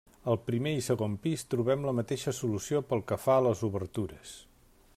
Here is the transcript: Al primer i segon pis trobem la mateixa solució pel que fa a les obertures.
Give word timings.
Al 0.31 0.37
primer 0.45 0.71
i 0.77 0.85
segon 0.85 1.17
pis 1.25 1.43
trobem 1.53 1.85
la 1.89 1.93
mateixa 1.99 2.33
solució 2.37 2.81
pel 2.93 3.05
que 3.13 3.19
fa 3.27 3.35
a 3.43 3.45
les 3.49 3.65
obertures. 3.69 4.33